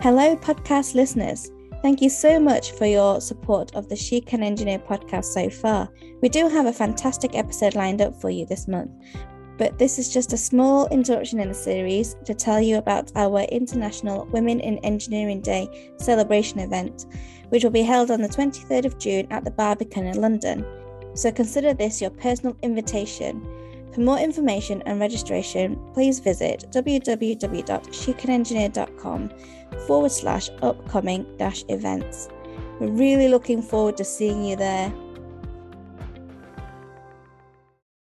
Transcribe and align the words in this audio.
Hello, 0.00 0.36
podcast 0.36 0.94
listeners. 0.94 1.50
Thank 1.82 2.00
you 2.00 2.08
so 2.08 2.38
much 2.38 2.70
for 2.70 2.86
your 2.86 3.20
support 3.20 3.74
of 3.74 3.88
the 3.88 3.96
She 3.96 4.20
Can 4.20 4.44
Engineer 4.44 4.78
podcast 4.78 5.24
so 5.24 5.50
far. 5.50 5.88
We 6.22 6.28
do 6.28 6.48
have 6.48 6.66
a 6.66 6.72
fantastic 6.72 7.34
episode 7.34 7.74
lined 7.74 8.00
up 8.00 8.14
for 8.20 8.30
you 8.30 8.46
this 8.46 8.68
month, 8.68 8.92
but 9.56 9.76
this 9.76 9.98
is 9.98 10.12
just 10.12 10.32
a 10.32 10.36
small 10.36 10.86
introduction 10.90 11.40
in 11.40 11.48
the 11.48 11.54
series 11.54 12.14
to 12.26 12.32
tell 12.32 12.60
you 12.60 12.76
about 12.76 13.10
our 13.16 13.40
International 13.50 14.24
Women 14.26 14.60
in 14.60 14.78
Engineering 14.78 15.40
Day 15.40 15.92
celebration 15.96 16.60
event, 16.60 17.06
which 17.48 17.64
will 17.64 17.72
be 17.72 17.82
held 17.82 18.12
on 18.12 18.22
the 18.22 18.28
23rd 18.28 18.84
of 18.84 19.00
June 19.00 19.26
at 19.32 19.44
the 19.44 19.50
Barbican 19.50 20.06
in 20.06 20.20
London. 20.20 20.64
So 21.14 21.32
consider 21.32 21.74
this 21.74 22.00
your 22.00 22.10
personal 22.10 22.56
invitation. 22.62 23.44
For 23.94 24.00
more 24.00 24.18
information 24.18 24.82
and 24.82 25.00
registration, 25.00 25.80
please 25.94 26.18
visit 26.18 26.66
www.shecanengineer.com 26.70 29.30
forward 29.86 30.12
slash 30.12 30.50
upcoming 30.62 31.26
dash 31.36 31.64
events. 31.68 32.28
We're 32.80 32.90
really 32.90 33.28
looking 33.28 33.62
forward 33.62 33.96
to 33.96 34.04
seeing 34.04 34.44
you 34.44 34.56
there. 34.56 34.92